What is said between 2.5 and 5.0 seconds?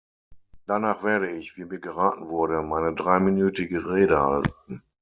meine dreiminütige Rede halten.